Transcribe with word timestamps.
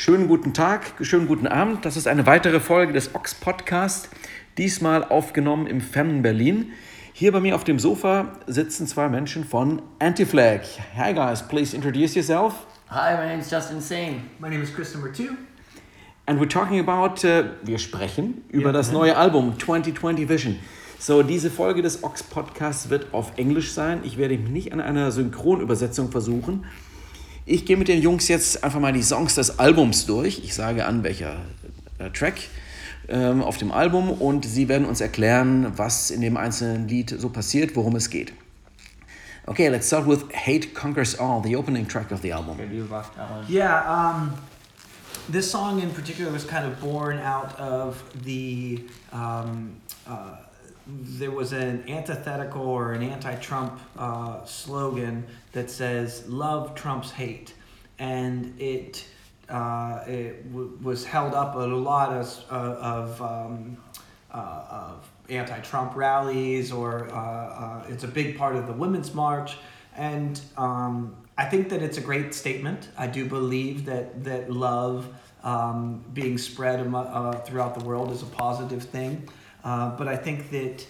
Schönen 0.00 0.28
guten 0.28 0.54
Tag, 0.54 0.92
schönen 1.00 1.26
guten 1.26 1.48
Abend. 1.48 1.84
Das 1.84 1.96
ist 1.96 2.06
eine 2.06 2.24
weitere 2.24 2.60
Folge 2.60 2.92
des 2.92 3.16
Ox 3.16 3.34
Podcast, 3.34 4.08
diesmal 4.56 5.02
aufgenommen 5.02 5.66
im 5.66 5.80
fernen 5.80 6.22
Berlin. 6.22 6.70
Hier 7.12 7.32
bei 7.32 7.40
mir 7.40 7.56
auf 7.56 7.64
dem 7.64 7.80
Sofa 7.80 8.38
sitzen 8.46 8.86
zwei 8.86 9.08
Menschen 9.08 9.42
von 9.44 9.82
Anti-Flag. 9.98 10.60
Hi 10.96 11.12
guys, 11.12 11.42
please 11.48 11.74
introduce 11.74 12.14
yourself. 12.14 12.54
Hi, 12.90 13.16
my 13.16 13.26
name 13.26 13.40
is 13.40 13.50
Justin 13.50 13.80
Singh. 13.80 14.22
My 14.38 14.48
name 14.48 14.62
is 14.62 14.72
Chris 14.72 14.94
number 14.94 15.12
two. 15.12 15.30
And 16.26 16.38
we're 16.38 16.48
talking 16.48 16.78
about, 16.78 17.26
uh, 17.26 17.56
wir 17.64 17.78
sprechen 17.78 18.44
über 18.50 18.72
das 18.72 18.92
neue 18.92 19.16
Album 19.16 19.58
2020 19.58 20.28
Vision. 20.28 20.60
So, 21.00 21.24
diese 21.24 21.50
Folge 21.50 21.82
des 21.82 22.04
Ox 22.04 22.22
Podcasts 22.22 22.88
wird 22.88 23.12
auf 23.12 23.32
Englisch 23.36 23.72
sein. 23.72 24.02
Ich 24.04 24.16
werde 24.16 24.38
mich 24.38 24.48
nicht 24.48 24.72
an 24.72 24.80
einer 24.80 25.10
Synchronübersetzung 25.10 26.12
versuchen. 26.12 26.66
Ich 27.50 27.64
gehe 27.64 27.78
mit 27.78 27.88
den 27.88 28.02
Jungs 28.02 28.28
jetzt 28.28 28.62
einfach 28.62 28.78
mal 28.78 28.92
die 28.92 29.02
Songs 29.02 29.34
des 29.36 29.58
Albums 29.58 30.04
durch. 30.04 30.42
Ich 30.44 30.54
sage 30.54 30.84
an, 30.84 31.02
welcher 31.02 31.36
äh, 31.96 32.10
Track 32.10 32.34
ähm, 33.08 33.42
auf 33.42 33.56
dem 33.56 33.72
Album 33.72 34.10
und 34.10 34.44
sie 34.44 34.68
werden 34.68 34.86
uns 34.86 35.00
erklären, 35.00 35.72
was 35.78 36.10
in 36.10 36.20
dem 36.20 36.36
einzelnen 36.36 36.88
Lied 36.88 37.08
so 37.18 37.30
passiert, 37.30 37.74
worum 37.74 37.96
es 37.96 38.10
geht. 38.10 38.34
Okay, 39.46 39.68
let's 39.68 39.86
start 39.86 40.06
with 40.06 40.26
Hate 40.34 40.74
Conquers 40.74 41.18
All, 41.18 41.42
the 41.42 41.56
opening 41.56 41.88
track 41.88 42.12
of 42.12 42.20
the 42.20 42.34
album. 42.34 42.58
Yeah, 43.48 44.12
um, 44.12 44.34
this 45.32 45.50
song 45.50 45.80
in 45.80 45.90
particular 45.90 46.30
was 46.30 46.46
kind 46.46 46.66
of 46.66 46.78
born 46.82 47.18
out 47.18 47.58
of 47.58 47.96
the. 48.26 48.84
Um, 49.10 49.80
uh, 50.06 50.36
there 50.88 51.30
was 51.30 51.52
an 51.52 51.84
antithetical 51.88 52.62
or 52.62 52.92
an 52.92 53.02
anti 53.02 53.34
Trump 53.36 53.78
uh, 53.96 54.44
slogan 54.44 55.26
that 55.52 55.70
says, 55.70 56.26
Love 56.28 56.74
trumps 56.74 57.10
hate. 57.10 57.52
And 57.98 58.58
it, 58.60 59.06
uh, 59.48 60.04
it 60.06 60.50
w- 60.50 60.78
was 60.82 61.04
held 61.04 61.34
up 61.34 61.54
at 61.56 61.68
a 61.68 61.76
lot 61.76 62.12
of, 62.12 62.44
uh, 62.50 62.54
of, 62.54 63.22
um, 63.22 63.76
uh, 64.32 64.64
of 64.70 65.10
anti 65.28 65.60
Trump 65.60 65.94
rallies, 65.94 66.72
or 66.72 67.10
uh, 67.10 67.16
uh, 67.16 67.86
it's 67.88 68.04
a 68.04 68.08
big 68.08 68.38
part 68.38 68.56
of 68.56 68.66
the 68.66 68.72
Women's 68.72 69.14
March. 69.14 69.58
And 69.94 70.40
um, 70.56 71.16
I 71.36 71.44
think 71.44 71.68
that 71.68 71.82
it's 71.82 71.98
a 71.98 72.02
great 72.02 72.32
statement. 72.32 72.88
I 72.96 73.08
do 73.08 73.26
believe 73.26 73.84
that, 73.86 74.24
that 74.24 74.50
love 74.50 75.08
um, 75.42 76.04
being 76.14 76.38
spread 76.38 76.80
throughout 77.44 77.78
the 77.78 77.84
world 77.84 78.10
is 78.10 78.22
a 78.22 78.26
positive 78.26 78.82
thing. 78.82 79.28
Uh, 79.64 79.96
but 79.96 80.08
I 80.08 80.16
think 80.16 80.50
that 80.50 80.86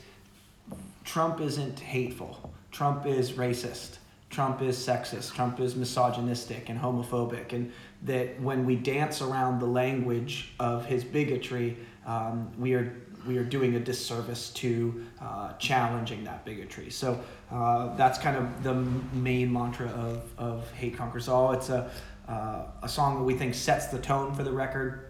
Trump 1.04 1.40
isn't 1.40 1.80
hateful. 1.80 2.52
Trump 2.70 3.06
is 3.06 3.32
racist. 3.32 3.98
Trump 4.30 4.60
is 4.60 4.76
sexist. 4.76 5.34
Trump 5.34 5.58
is 5.58 5.74
misogynistic 5.74 6.68
and 6.68 6.78
homophobic. 6.78 7.52
And 7.52 7.72
that 8.02 8.40
when 8.40 8.66
we 8.66 8.76
dance 8.76 9.22
around 9.22 9.58
the 9.58 9.66
language 9.66 10.52
of 10.60 10.84
his 10.84 11.02
bigotry, 11.02 11.76
um, 12.06 12.50
we 12.58 12.74
are 12.74 12.94
we 13.26 13.36
are 13.36 13.44
doing 13.44 13.74
a 13.74 13.80
disservice 13.80 14.50
to 14.50 15.04
uh, 15.20 15.52
challenging 15.54 16.24
that 16.24 16.44
bigotry. 16.44 16.88
So 16.90 17.20
uh, 17.50 17.94
that's 17.96 18.18
kind 18.18 18.36
of 18.36 18.62
the 18.62 18.74
main 18.74 19.52
mantra 19.52 19.88
of, 19.88 20.22
of 20.38 20.70
Hate 20.72 20.96
Conquers 20.96 21.28
All. 21.28 21.52
It's 21.52 21.68
a, 21.68 21.90
uh, 22.28 22.66
a 22.82 22.88
song 22.88 23.18
that 23.18 23.24
we 23.24 23.34
think 23.34 23.54
sets 23.54 23.86
the 23.86 23.98
tone 23.98 24.34
for 24.34 24.44
the 24.44 24.52
record. 24.52 25.07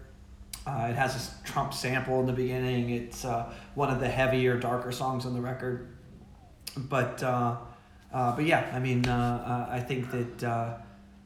Uh, 0.69 0.87
it 0.87 0.95
has 0.95 1.15
a 1.15 1.47
Trump 1.47 1.73
sample 1.73 2.19
in 2.19 2.25
the 2.25 2.33
beginning. 2.33 2.91
It's 2.91 3.25
uh, 3.25 3.51
one 3.75 3.89
of 3.89 3.99
the 3.99 4.07
heavier, 4.07 4.57
darker 4.57 4.91
songs 4.91 5.25
on 5.25 5.33
the 5.33 5.41
record. 5.41 5.87
But 6.77 7.23
uh, 7.23 7.57
uh, 8.13 8.35
but 8.35 8.45
yeah, 8.45 8.69
I 8.73 8.79
mean, 8.79 9.07
uh, 9.07 9.67
uh, 9.69 9.73
I 9.73 9.79
think 9.79 10.11
that 10.11 10.43
uh, 10.43 10.73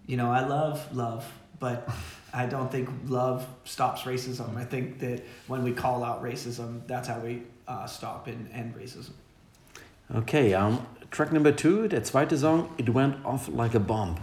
you 0.06 0.18
know 0.18 0.31
I 0.31 0.46
love 0.46 0.94
love, 0.96 1.30
but 1.59 1.90
I 2.34 2.46
don't 2.46 2.72
think 2.72 2.90
love 3.08 3.46
stops 3.64 4.02
racism. 4.02 4.58
I 4.58 4.66
think 4.66 5.00
that 5.00 5.24
when 5.48 5.64
we 5.64 5.72
call 5.72 6.04
out 6.04 6.24
racism, 6.24 6.86
that's 6.88 7.08
how 7.08 7.20
we 7.20 7.44
uh, 7.68 7.86
stop 7.86 8.28
and 8.28 8.50
end 8.52 8.75
racism. 8.75 9.12
Okay, 10.14 10.54
um, 10.54 10.86
track 11.12 11.31
number 11.31 11.52
two, 11.52 11.88
der 11.88 12.02
zweite 12.02 12.38
Song, 12.38 12.74
It 12.78 12.90
Went 12.90 13.24
Off 13.25 13.48
Like 13.48 13.74
a 13.74 13.80
Bomb. 13.80 14.18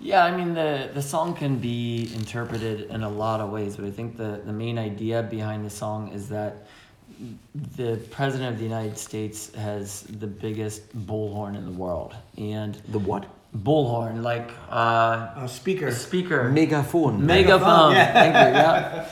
Yeah, 0.00 0.24
I 0.24 0.36
mean 0.36 0.54
the 0.54 0.90
the 0.94 1.02
song 1.02 1.34
can 1.34 1.58
be 1.58 2.10
interpreted 2.14 2.88
in 2.90 3.02
a 3.02 3.08
lot 3.08 3.40
of 3.40 3.50
ways, 3.50 3.76
but 3.76 3.84
I 3.84 3.90
think 3.90 4.16
the 4.16 4.40
the 4.44 4.52
main 4.52 4.78
idea 4.78 5.22
behind 5.22 5.64
the 5.66 5.70
song 5.70 6.12
is 6.12 6.28
that 6.28 6.66
the 7.76 7.96
president 8.10 8.52
of 8.52 8.58
the 8.58 8.64
United 8.64 8.96
States 8.96 9.52
has 9.56 10.02
the 10.02 10.26
biggest 10.28 10.96
bullhorn 11.06 11.56
in 11.56 11.64
the 11.64 11.72
world, 11.72 12.14
and 12.36 12.74
The 12.88 13.00
what? 13.00 13.26
bullhorn 13.56 14.22
like 14.22 14.50
uh, 14.70 14.74
Uh, 15.42 15.46
speaker. 15.48 15.86
a 15.88 15.92
speaker, 15.92 16.48
Megaphone. 16.50 17.24
megaphone. 17.26 17.92
yeah. 17.92 18.12
Thank 18.12 18.34
you. 18.36 18.54
Yeah, 18.60 19.08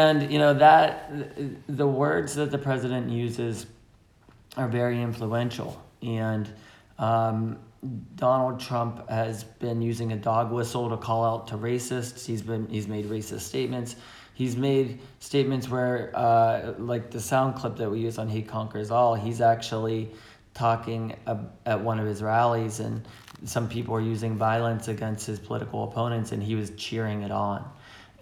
and 0.00 0.32
you 0.32 0.38
know 0.40 0.54
that 0.54 1.08
the 1.68 1.86
words 1.86 2.34
that 2.34 2.50
the 2.50 2.58
president 2.58 3.10
uses 3.10 3.66
are 4.56 4.66
very 4.66 5.00
influential, 5.00 5.80
and 6.02 6.48
um, 6.98 7.58
Donald 8.16 8.60
Trump 8.60 9.08
has 9.08 9.44
been 9.44 9.82
using 9.82 10.12
a 10.12 10.16
dog 10.16 10.50
whistle 10.50 10.88
to 10.90 10.96
call 10.96 11.24
out 11.24 11.48
to 11.48 11.56
racists. 11.56 12.24
He's 12.24 12.42
been 12.42 12.68
he's 12.68 12.88
made 12.88 13.06
racist 13.06 13.40
statements. 13.40 13.96
He's 14.34 14.56
made 14.56 15.00
statements 15.20 15.68
where, 15.68 16.12
uh, 16.14 16.74
like 16.78 17.10
the 17.10 17.20
sound 17.20 17.56
clip 17.56 17.76
that 17.76 17.90
we 17.90 18.00
use 18.00 18.18
on 18.18 18.28
"Hate 18.28 18.48
Conquers 18.48 18.90
All, 18.90 19.14
he's 19.14 19.40
actually 19.40 20.10
talking 20.52 21.14
at 21.66 21.80
one 21.80 21.98
of 21.98 22.06
his 22.06 22.22
rallies, 22.22 22.80
and 22.80 23.06
some 23.44 23.68
people 23.68 23.94
are 23.94 24.00
using 24.00 24.36
violence 24.36 24.88
against 24.88 25.26
his 25.26 25.38
political 25.38 25.84
opponents, 25.84 26.32
and 26.32 26.42
he 26.42 26.54
was 26.54 26.70
cheering 26.70 27.22
it 27.22 27.30
on. 27.30 27.64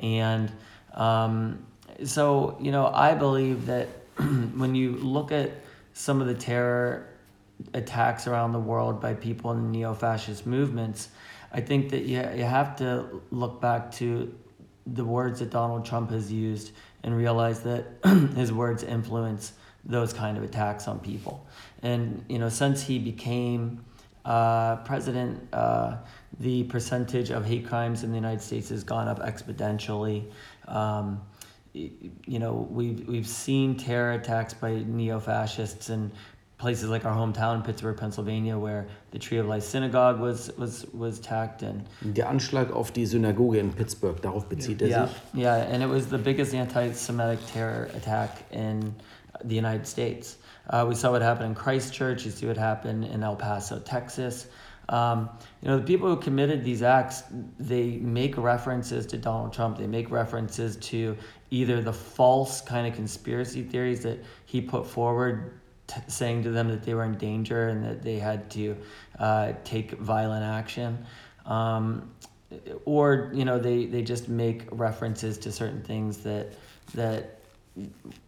And 0.00 0.53
um, 0.94 1.64
so, 2.04 2.56
you 2.60 2.72
know, 2.72 2.88
I 2.88 3.14
believe 3.14 3.66
that 3.66 3.88
when 4.16 4.75
you 4.75 4.97
look 4.97 5.31
at 5.31 5.53
some 5.93 6.20
of 6.20 6.26
the 6.26 6.34
terror 6.34 7.09
attacks 7.72 8.26
around 8.26 8.53
the 8.53 8.59
world 8.59 9.00
by 9.00 9.15
people 9.15 9.53
in 9.53 9.70
neo 9.70 9.94
fascist 9.94 10.47
movements, 10.47 11.09
I 11.53 11.60
think 11.60 11.91
that 11.91 12.03
you, 12.03 12.19
you 12.34 12.44
have 12.44 12.76
to 12.76 13.22
look 13.31 13.60
back 13.60 13.92
to 13.92 14.34
the 14.87 15.04
words 15.04 15.38
that 15.38 15.50
Donald 15.50 15.84
Trump 15.84 16.10
has 16.10 16.31
used 16.32 16.72
and 17.03 17.16
realize 17.16 17.60
that 17.62 17.87
his 18.37 18.53
words 18.53 18.82
influence 18.82 19.53
those 19.84 20.12
kind 20.12 20.37
of 20.37 20.43
attacks 20.43 20.88
on 20.88 20.98
people. 20.98 21.47
And, 21.82 22.25
you 22.28 22.38
know, 22.38 22.48
since 22.48 22.82
he 22.82 22.98
became 22.98 23.84
uh, 24.25 24.76
president, 24.76 25.47
uh, 25.53 25.97
the 26.41 26.64
percentage 26.64 27.31
of 27.31 27.44
hate 27.44 27.66
crimes 27.66 28.03
in 28.03 28.10
the 28.10 28.16
United 28.16 28.41
States 28.41 28.70
has 28.70 28.82
gone 28.82 29.09
up 29.09 29.20
exponentially. 29.20 30.31
Um, 30.66 31.20
you 31.72 32.38
know, 32.38 32.69
we've, 32.70 33.06
we've 33.09 33.26
seen 33.26 33.76
terror 33.76 34.12
attacks 34.12 34.54
by 34.54 34.82
neo 34.87 35.19
fascists 35.20 35.91
in 35.91 36.12
places 36.59 36.88
like 36.88 37.04
our 37.04 37.15
hometown, 37.15 37.65
Pittsburgh, 37.65 37.97
Pennsylvania, 37.97 38.56
where 38.59 38.87
the 39.10 39.19
Tree 39.19 39.38
of 39.38 39.47
Life 39.47 39.65
Synagogue 39.65 40.20
was, 40.20 40.50
was, 40.56 40.87
was 40.93 41.19
attacked. 41.19 41.62
And 41.62 41.84
Der 42.02 42.28
Anschlag 42.28 42.70
auf 42.73 42.93
die 42.93 43.06
Synagoge 43.06 43.58
in 43.58 43.73
Pittsburgh, 43.73 44.20
darauf 44.20 44.49
bezieht 44.49 44.81
er 44.81 44.88
yeah, 44.88 45.06
sich. 45.06 45.17
yeah, 45.34 45.56
and 45.56 45.82
it 45.82 45.88
was 45.88 46.06
the 46.06 46.19
biggest 46.19 46.55
anti-Semitic 46.55 47.40
terror 47.46 47.90
attack 47.94 48.44
in 48.50 48.94
the 49.44 49.55
United 49.56 49.87
States. 49.87 50.37
Uh, 50.70 50.87
we 50.88 50.94
saw 50.94 51.11
what 51.11 51.23
happened 51.23 51.49
in 51.49 51.55
Christchurch. 51.55 52.25
You 52.25 52.31
see 52.31 52.46
what 52.46 52.56
happened 52.56 53.05
in 53.05 53.23
El 53.23 53.37
Paso, 53.37 53.78
Texas. 53.81 54.46
Um, 54.88 55.31
you 55.62 55.69
know, 55.69 55.78
the 55.78 55.84
people 55.84 56.08
who 56.08 56.17
committed 56.17 56.64
these 56.64 56.82
acts, 56.82 57.23
they 57.58 57.93
make 57.99 58.37
references 58.37 59.06
to 59.06 59.17
Donald 59.17 59.52
Trump. 59.52 59.78
They 59.78 59.87
make 59.87 60.11
references 60.11 60.76
to 60.76 61.17
either 61.50 61.81
the 61.81 61.93
false 61.93 62.61
kind 62.61 62.87
of 62.87 62.94
conspiracy 62.94 63.62
theories 63.62 64.02
that 64.02 64.19
he 64.44 64.61
put 64.61 64.87
forward, 64.87 65.58
t- 65.86 66.00
saying 66.08 66.42
to 66.44 66.50
them 66.50 66.69
that 66.69 66.82
they 66.82 66.94
were 66.94 67.04
in 67.04 67.16
danger 67.16 67.69
and 67.69 67.84
that 67.84 68.02
they 68.02 68.19
had 68.19 68.50
to 68.50 68.76
uh, 69.19 69.52
take 69.64 69.92
violent 69.92 70.44
action. 70.44 71.04
Um, 71.46 72.10
or 72.84 73.31
you 73.34 73.44
know 73.44 73.58
they, 73.58 73.86
they 73.86 74.02
just 74.02 74.28
make 74.28 74.62
references 74.70 75.38
to 75.38 75.50
certain 75.50 75.82
things 75.82 76.19
that 76.19 76.52
that 76.94 77.40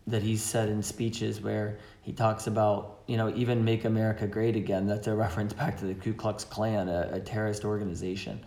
that 0.06 0.22
he's 0.22 0.42
said 0.42 0.68
in 0.68 0.82
speeches 0.82 1.40
where 1.40 1.78
he 2.02 2.12
talks 2.12 2.48
about 2.48 3.02
you 3.06 3.16
know 3.16 3.32
even 3.36 3.64
make 3.64 3.84
america 3.84 4.26
great 4.26 4.56
again 4.56 4.84
that's 4.84 5.06
a 5.06 5.14
reference 5.14 5.52
back 5.52 5.78
to 5.78 5.84
the 5.84 5.94
ku 5.94 6.12
klux 6.12 6.42
klan 6.42 6.88
a, 6.88 7.08
a 7.12 7.20
terrorist 7.20 7.64
organization 7.64 8.40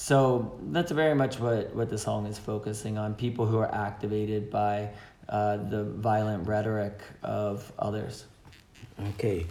so 0.00 0.56
that's 0.70 0.92
very 0.92 1.16
much 1.16 1.40
what, 1.40 1.74
what 1.74 1.90
the 1.90 1.98
song 1.98 2.26
is 2.26 2.38
focusing 2.38 2.96
on 2.96 3.16
people 3.16 3.46
who 3.46 3.58
are 3.58 3.74
activated 3.74 4.48
by 4.48 4.90
uh, 5.28 5.56
the 5.56 5.82
violent 5.82 6.46
rhetoric 6.46 7.00
of 7.24 7.72
others. 7.80 8.26
Okay. 9.14 9.46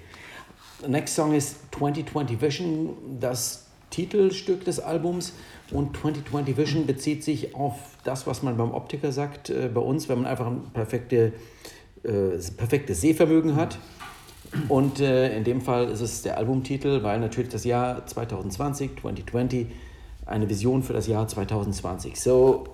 The 0.81 0.89
next 0.89 1.15
song 1.15 1.33
is 1.33 1.55
2020 1.71 2.39
Vision, 2.39 3.17
das 3.19 3.65
Titelstück 3.89 4.65
des 4.65 4.79
Albums. 4.79 5.33
Und 5.71 5.97
2020 5.97 6.57
Vision 6.57 6.85
bezieht 6.85 7.23
sich 7.23 7.55
auf 7.55 7.75
das, 8.03 8.27
was 8.27 8.43
man 8.43 8.57
beim 8.57 8.71
Optiker 8.71 9.11
sagt, 9.11 9.49
äh, 9.49 9.69
bei 9.73 9.81
uns, 9.81 10.07
wenn 10.07 10.19
man 10.19 10.27
einfach 10.27 10.47
ein 10.47 10.63
perfekte, 10.73 11.33
äh, 12.03 12.37
perfektes 12.55 13.01
Sehvermögen 13.01 13.55
hat. 13.55 13.79
Und 14.69 14.99
äh, 14.99 15.35
in 15.35 15.43
dem 15.43 15.61
Fall 15.61 15.89
ist 15.89 16.01
es 16.01 16.21
der 16.21 16.37
Albumtitel, 16.37 17.03
weil 17.03 17.19
natürlich 17.19 17.49
das 17.49 17.65
Jahr 17.65 18.05
2020, 18.05 19.01
2020, 19.01 19.67
eine 20.25 20.49
Vision 20.49 20.83
für 20.83 20.93
das 20.93 21.07
Jahr 21.07 21.27
2020. 21.27 22.19
So, 22.19 22.65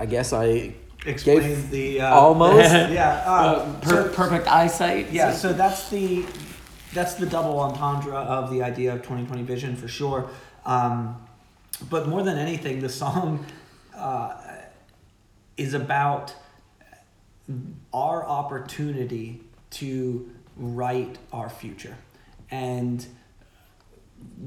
I 0.00 0.06
guess 0.06 0.32
I 0.32 0.74
Explain 1.06 1.40
gave 1.40 1.70
the 1.70 2.00
uh, 2.00 2.14
almost. 2.14 2.70
yeah. 2.90 3.22
Uh, 3.26 3.80
Per- 3.80 4.08
so- 4.08 4.14
perfect 4.14 4.46
eyesight. 4.48 5.10
Yeah, 5.12 5.32
so 5.32 5.52
that's 5.52 5.88
the 5.90 6.24
that's 6.92 7.14
the 7.14 7.26
double 7.26 7.60
entendre 7.60 8.14
of 8.16 8.50
the 8.50 8.62
idea 8.62 8.92
of 8.92 8.98
2020 9.02 9.42
vision 9.42 9.76
for 9.76 9.88
sure. 9.88 10.28
Um, 10.64 11.20
but 11.90 12.08
more 12.08 12.22
than 12.22 12.38
anything, 12.38 12.80
the 12.80 12.88
song 12.88 13.46
uh, 13.96 14.34
is 15.56 15.74
about 15.74 16.34
our 17.92 18.26
opportunity 18.26 19.40
to 19.70 20.30
write 20.56 21.18
our 21.32 21.48
future, 21.48 21.96
and 22.50 23.06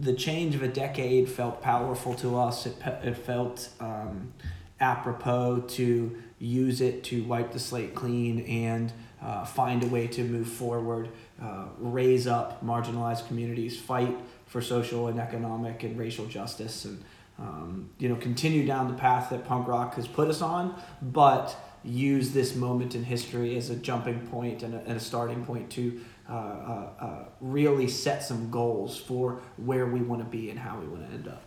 the 0.02 0.14
change 0.14 0.56
of 0.56 0.64
a 0.64 0.68
decade 0.68 1.30
felt 1.30 1.62
powerful 1.62 2.14
to 2.16 2.38
us. 2.38 2.66
It, 2.66 2.80
pe- 2.80 3.08
it 3.10 3.18
felt 3.18 3.70
um, 3.80 4.34
apropos 4.80 5.62
to 5.70 6.22
use 6.42 6.82
it 6.82 7.04
to 7.04 7.24
wipe 7.24 7.52
the 7.52 7.60
slate 7.60 7.94
clean 7.94 8.42
and 8.42 8.92
uh, 9.22 9.46
find 9.46 9.84
a 9.84 9.88
way 9.88 10.08
to 10.08 10.24
move 10.24 10.48
forward, 10.48 11.10
uh, 11.42 11.66
raise 11.78 12.26
up 12.26 12.66
marginalized 12.66 13.28
communities, 13.28 13.80
fight 13.80 14.18
for 14.48 14.62
social 14.62 15.08
and 15.08 15.20
economic 15.20 15.84
and 15.84 15.98
racial 15.98 16.26
justice, 16.26 16.86
and 16.86 17.04
um, 17.38 17.90
you 18.00 18.10
know 18.10 18.16
continue 18.16 18.66
down 18.66 18.88
the 18.88 18.98
path 18.98 19.30
that 19.30 19.46
punk 19.46 19.68
rock 19.68 19.94
has 19.96 20.08
put 20.08 20.28
us 20.28 20.42
on, 20.42 20.76
but 21.02 21.56
use 21.84 22.32
this 22.32 22.56
moment 22.56 22.96
in 22.96 23.04
history 23.04 23.56
as 23.56 23.70
a 23.70 23.76
jumping 23.76 24.20
point 24.28 24.64
and 24.64 24.74
a, 24.74 24.80
and 24.80 24.98
a 24.98 25.00
starting 25.00 25.46
point 25.46 25.70
to 25.72 26.02
uh, 26.30 26.34
uh, 26.34 26.90
uh, 27.00 27.26
really 27.40 27.88
set 27.88 28.24
some 28.24 28.50
goals 28.50 28.98
for 28.98 29.42
where 29.58 29.86
we 29.86 30.02
want 30.02 30.22
to 30.22 30.28
be 30.28 30.50
and 30.50 30.58
how 30.58 30.80
we 30.80 30.88
want 30.88 31.08
to 31.08 31.14
end 31.14 31.28
up. 31.28 31.44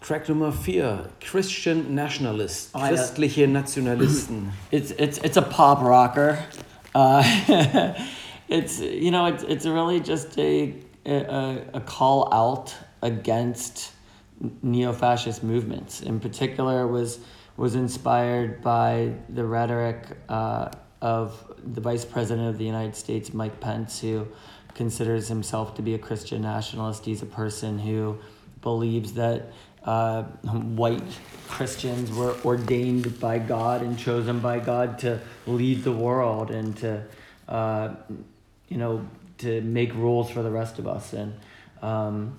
Track 0.00 0.28
Nummer 0.28 0.52
4, 0.52 1.08
Christian 1.20 1.94
Nationalist, 1.94 2.70
Oh, 2.74 2.78
christliche 2.80 3.48
Nationalisten. 3.48 4.52
It's 4.70 4.90
it's 4.92 5.18
it's 5.18 5.36
a 5.36 5.42
pop 5.42 5.82
rocker. 5.82 6.38
Uh, 6.94 7.22
it's 8.48 8.80
you 8.80 9.10
know 9.10 9.26
it's 9.26 9.42
it's 9.42 9.66
really 9.66 10.00
just 10.00 10.38
a 10.38 10.74
a, 11.04 11.62
a 11.74 11.80
call 11.80 12.32
out 12.32 12.74
against 13.02 13.92
neo-fascist 14.62 15.42
movements. 15.42 16.02
In 16.02 16.20
particular, 16.20 16.86
was 16.86 17.18
was 17.56 17.74
inspired 17.74 18.62
by 18.62 19.12
the 19.28 19.44
rhetoric 19.44 20.04
uh, 20.28 20.68
of 21.00 21.52
the 21.64 21.80
Vice 21.80 22.04
President 22.04 22.48
of 22.48 22.58
the 22.58 22.64
United 22.64 22.94
States, 22.94 23.32
Mike 23.32 23.60
Pence, 23.60 24.00
who 24.00 24.26
considers 24.74 25.28
himself 25.28 25.74
to 25.74 25.82
be 25.82 25.94
a 25.94 25.98
Christian 25.98 26.42
nationalist. 26.42 27.04
He's 27.06 27.22
a 27.22 27.26
person 27.26 27.78
who 27.78 28.18
believes 28.60 29.14
that 29.14 29.52
uh, 29.86 30.24
white 30.24 31.02
Christians 31.48 32.10
were 32.10 32.36
ordained 32.44 33.20
by 33.20 33.38
God 33.38 33.82
and 33.82 33.96
chosen 33.98 34.40
by 34.40 34.58
God 34.58 34.98
to 35.00 35.20
lead 35.46 35.84
the 35.84 35.92
world 35.92 36.50
and 36.50 36.76
to, 36.78 37.04
uh, 37.48 37.94
you 38.68 38.76
know, 38.78 39.06
to 39.38 39.60
make 39.60 39.94
rules 39.94 40.30
for 40.30 40.42
the 40.42 40.50
rest 40.50 40.78
of 40.78 40.88
us. 40.88 41.12
And 41.12 41.34
um, 41.82 42.38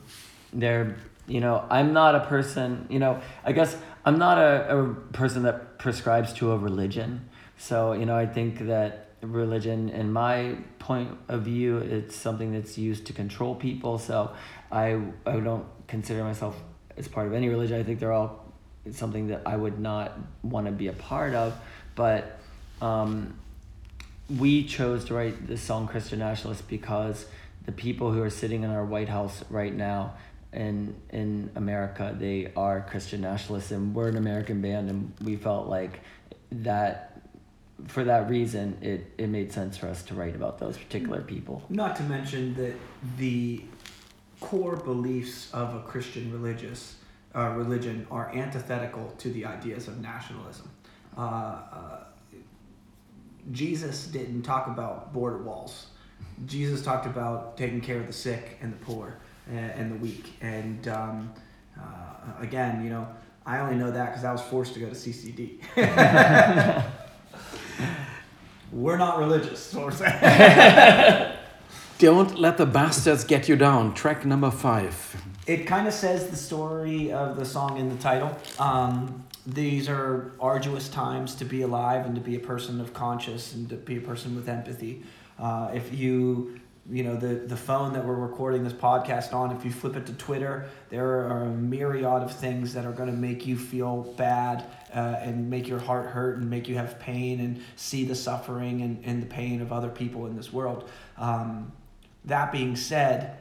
they're, 0.52 0.98
you 1.28 1.40
know, 1.40 1.66
I'm 1.70 1.94
not 1.94 2.16
a 2.16 2.26
person, 2.26 2.86
you 2.90 3.00
know, 3.00 3.22
I 3.46 3.54
guess 3.54 3.78
I'm 4.06 4.20
not 4.20 4.38
a, 4.38 4.78
a 4.78 4.94
person 5.14 5.44
that 5.44 5.80
prescribes 5.80 6.34
to 6.34 6.52
a 6.52 6.58
religion. 6.58 7.30
So, 7.58 7.94
you 7.94 8.06
know, 8.06 8.16
I 8.16 8.26
think 8.26 8.68
that 8.68 9.12
religion, 9.22 9.90
in 9.90 10.12
my 10.12 10.58
point 10.80 11.18
of 11.28 11.44
view, 11.44 11.78
it's 11.78 12.16
something 12.16 12.52
that's 12.52 12.78
used 12.78 13.06
to 13.08 13.14
control 13.14 13.56
people. 13.56 13.98
So 13.98 14.32
I, 14.72 15.00
I 15.26 15.40
don't 15.40 15.66
consider 15.88 16.24
myself 16.24 16.62
as 16.98 17.08
part 17.08 17.28
of 17.28 17.34
any 17.34 17.50
religion. 17.50 17.80
I 17.80 17.84
think 17.84 18.00
they're 18.00 18.14
all 18.14 18.46
something 18.92 19.28
that 19.28 19.42
I 19.46 19.56
would 19.56 19.80
not 19.80 20.18
want 20.44 20.66
to 20.68 20.72
be 20.72 20.88
a 20.88 20.94
part 20.94 21.34
of. 21.34 21.58
But 21.96 22.40
um, 22.82 23.38
we 24.38 24.64
chose 24.66 25.06
to 25.06 25.14
write 25.14 25.48
this 25.48 25.62
song 25.62 25.88
Christian 25.88 26.20
Nationalist 26.20 26.68
because 26.68 27.26
the 27.66 27.72
people 27.72 28.12
who 28.12 28.22
are 28.22 28.30
sitting 28.30 28.64
in 28.64 28.70
our 28.70 28.86
White 28.86 29.10
House 29.10 29.44
right 29.50 29.74
now 29.74 30.16
in 30.54 30.96
in 31.10 31.52
America, 31.56 32.16
they 32.18 32.52
are 32.56 32.82
Christian 32.90 33.22
nationalists 33.22 33.72
and 33.72 33.94
we're 33.94 34.08
an 34.08 34.18
American 34.18 34.62
band 34.62 34.90
and 34.90 35.14
we 35.22 35.36
felt 35.36 35.68
like 35.68 36.00
that 36.52 37.22
for 37.86 38.04
that 38.06 38.30
reason 38.30 38.76
it, 38.82 39.06
it 39.20 39.28
made 39.28 39.52
sense 39.52 39.78
for 39.78 39.88
us 39.88 40.02
to 40.04 40.16
write 40.16 40.36
about 40.36 40.58
those 40.58 40.78
particular 40.78 41.22
people. 41.22 41.62
Not 41.70 41.96
to 41.98 42.04
mention 42.04 42.56
that 42.56 42.74
the 43.18 43.62
core 44.40 44.76
beliefs 44.76 45.52
of 45.54 45.76
a 45.76 45.80
Christian 45.82 46.32
religious 46.32 46.96
uh, 47.36 47.50
religion 47.50 48.08
are 48.10 48.32
antithetical 48.34 49.14
to 49.18 49.30
the 49.30 49.46
ideas 49.46 49.88
of 49.88 50.02
nationalism. 50.02 50.70
Uh, 51.18 51.22
uh, 51.22 52.04
Jesus 53.52 54.08
didn't 54.08 54.42
talk 54.44 54.68
about 54.68 55.14
border 55.14 55.38
walls. 55.38 55.88
Jesus 56.46 56.84
talked 56.84 57.06
about 57.06 57.58
taking 57.58 57.82
care 57.82 58.00
of 58.00 58.08
the 58.08 58.14
sick 58.14 58.58
and 58.62 58.74
the 58.74 58.78
poor 58.78 59.18
and, 59.50 59.72
and 59.72 59.92
the 59.92 59.96
weak. 59.98 60.34
And 60.42 60.88
um, 60.88 61.34
uh, 61.80 61.84
again, 62.40 62.84
you 62.84 62.90
know, 62.90 63.08
I 63.46 63.60
only 63.60 63.76
know 63.76 63.92
that 63.92 64.08
because 64.08 64.26
I 64.26 64.32
was 64.32 64.42
forced 64.42 64.74
to 64.74 64.80
go 64.80 64.90
to 64.90 64.96
CCD. 64.96 65.60
We're 68.72 68.98
not 68.98 69.20
religious, 69.20 69.74
what 69.74 69.86
we're 69.86 69.92
saying. 69.92 71.34
Don't 72.00 72.38
let 72.38 72.58
the 72.58 72.66
bastards 72.68 73.24
get 73.24 73.50
you 73.50 73.56
down. 73.56 73.96
Track 73.96 74.24
number 74.24 74.52
5. 74.52 75.24
It 75.48 75.66
kind 75.66 75.88
of 75.88 75.94
says 75.96 76.28
the 76.28 76.36
story 76.36 77.12
of 77.12 77.38
the 77.38 77.46
song 77.46 77.80
in 77.80 77.90
the 77.90 77.96
title. 77.96 78.38
Um, 78.60 79.26
these 79.48 79.90
are 79.90 80.32
arduous 80.40 80.90
times 80.90 81.34
to 81.36 81.46
be 81.46 81.64
alive 81.64 82.06
and 82.06 82.14
to 82.14 82.22
be 82.22 82.36
a 82.36 82.40
person 82.40 82.80
of 82.82 82.94
conscience 82.94 83.54
and 83.54 83.68
to 83.70 83.78
be 83.78 83.98
a 83.98 84.02
person 84.02 84.36
with 84.36 84.48
empathy. 84.48 85.02
Uh, 85.40 85.72
if 85.74 85.92
you, 85.92 86.60
you 86.88 87.02
know, 87.02 87.16
the, 87.16 87.34
the 87.34 87.58
phone 87.58 87.94
that 87.94 88.06
we're 88.06 88.14
recording 88.14 88.64
this 88.64 88.74
podcast 88.74 89.34
on, 89.34 89.52
if 89.52 89.66
you 89.66 89.72
flip 89.72 89.96
it 89.96 90.06
to 90.06 90.14
Twitter, 90.14 90.70
there 90.90 91.08
are 91.08 91.46
a 91.46 91.50
myriad 91.50 92.22
of 92.22 92.32
things 92.32 92.76
that 92.76 92.86
are 92.86 92.92
going 92.92 93.10
to 93.10 93.18
make 93.18 93.48
you 93.48 93.58
feel 93.58 94.04
bad 94.18 94.66
uh, 94.94 95.16
and 95.20 95.50
make 95.50 95.68
your 95.68 95.80
heart 95.80 96.06
hurt 96.06 96.38
and 96.38 96.48
make 96.48 96.68
you 96.68 96.76
have 96.76 97.00
pain 97.00 97.40
and 97.40 97.60
see 97.76 98.06
the 98.06 98.14
suffering 98.14 98.84
and, 98.84 99.04
and 99.04 99.24
the 99.24 99.28
pain 99.28 99.62
of 99.62 99.74
other 99.74 99.90
people 99.90 100.28
in 100.28 100.36
this 100.36 100.54
world. 100.54 100.88
Um, 101.18 101.72
that 102.28 102.52
being 102.52 102.76
said, 102.76 103.40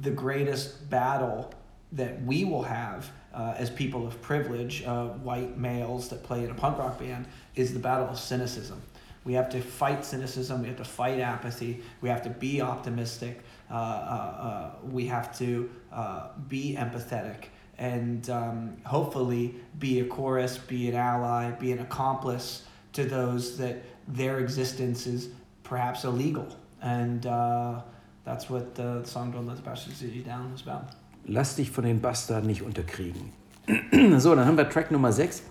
the 0.00 0.10
greatest 0.10 0.88
battle 0.88 1.52
that 1.92 2.22
we 2.22 2.44
will 2.44 2.62
have 2.62 3.10
uh, 3.34 3.54
as 3.56 3.70
people 3.70 4.06
of 4.06 4.20
privilege, 4.22 4.84
uh, 4.84 5.08
white 5.08 5.58
males 5.58 6.08
that 6.08 6.22
play 6.22 6.44
in 6.44 6.50
a 6.50 6.54
punk 6.54 6.78
rock 6.78 6.98
band, 6.98 7.26
is 7.54 7.72
the 7.72 7.78
battle 7.78 8.08
of 8.08 8.18
cynicism. 8.18 8.80
We 9.24 9.34
have 9.34 9.48
to 9.50 9.60
fight 9.60 10.04
cynicism. 10.04 10.62
We 10.62 10.68
have 10.68 10.78
to 10.78 10.84
fight 10.84 11.20
apathy. 11.20 11.82
We 12.00 12.08
have 12.08 12.22
to 12.22 12.30
be 12.30 12.60
optimistic. 12.60 13.42
Uh, 13.70 13.74
uh, 13.74 13.76
uh, 13.76 14.70
we 14.90 15.06
have 15.06 15.36
to 15.38 15.70
uh, 15.92 16.28
be 16.48 16.76
empathetic 16.78 17.46
and 17.78 18.28
um, 18.30 18.76
hopefully 18.84 19.54
be 19.78 20.00
a 20.00 20.04
chorus, 20.04 20.58
be 20.58 20.88
an 20.88 20.94
ally, 20.94 21.50
be 21.52 21.72
an 21.72 21.78
accomplice 21.78 22.64
to 22.92 23.04
those 23.04 23.56
that 23.58 23.82
their 24.06 24.40
existence 24.40 25.06
is 25.06 25.30
perhaps 25.62 26.04
illegal. 26.04 26.46
And 26.82 27.26
uh, 27.26 27.82
that's 28.24 28.48
what 28.48 28.74
the 28.74 29.04
song 29.04 29.32
Don't 29.32 29.46
Let 29.46 29.56
the 29.56 29.62
Bastards 29.62 30.00
Get 30.00 30.12
You 30.12 30.22
Down 30.22 30.52
is 30.54 30.62
about. 30.62 30.94
Lass 31.26 31.56
dich 31.56 31.70
von 31.70 31.84
den 31.84 32.00
Bastarden 32.00 32.46
nicht 32.46 32.62
unterkriegen. 32.62 33.32
so, 34.18 34.34
dann 34.34 34.46
haben 34.46 34.56
wir 34.56 34.68
Track 34.68 34.90
Nummer 34.90 35.12
6. 35.12 35.42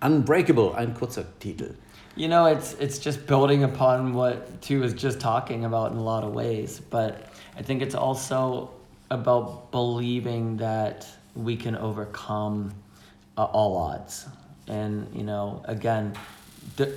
Unbreakable, 0.00 0.74
ein 0.74 0.94
kurzer 0.94 1.24
Titel. 1.38 1.74
You 2.16 2.28
know, 2.28 2.46
it's 2.46 2.74
it's 2.74 2.98
just 2.98 3.26
building 3.26 3.64
upon 3.64 4.14
what 4.14 4.62
Two 4.62 4.80
was 4.80 4.94
just 4.94 5.20
talking 5.20 5.64
about 5.64 5.92
in 5.92 5.98
a 5.98 6.02
lot 6.02 6.22
of 6.22 6.32
ways, 6.32 6.80
but 6.90 7.32
I 7.58 7.62
think 7.62 7.82
it's 7.82 7.96
also 7.96 8.70
about 9.10 9.72
believing 9.72 10.56
that 10.58 11.08
we 11.34 11.56
can 11.56 11.74
overcome 11.74 12.72
uh, 13.36 13.44
all 13.44 13.76
odds, 13.76 14.26
and 14.68 15.08
you 15.12 15.24
know, 15.24 15.60
again, 15.64 16.14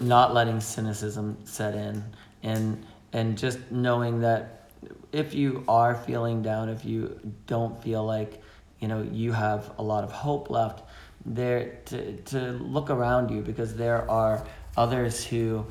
not 0.01 0.35
letting 0.35 0.59
cynicism 0.59 1.35
set 1.45 1.73
in, 1.73 2.03
and 2.43 2.85
and 3.11 3.35
just 3.37 3.59
knowing 3.71 4.21
that 4.21 4.56
if 5.11 5.33
you 5.33 5.63
are 5.67 5.95
feeling 5.95 6.41
down, 6.41 6.69
if 6.69 6.85
you 6.85 7.19
don't 7.45 7.81
feel 7.81 8.05
like 8.05 8.41
you 8.79 8.87
know 8.87 9.01
you 9.11 9.31
have 9.31 9.71
a 9.77 9.83
lot 9.83 10.03
of 10.03 10.11
hope 10.11 10.49
left 10.49 10.83
there 11.25 11.79
to, 11.85 12.15
to 12.17 12.51
look 12.51 12.89
around 12.89 13.29
you 13.29 13.41
because 13.41 13.75
there 13.75 14.09
are 14.09 14.45
others 14.75 15.23
who 15.25 15.65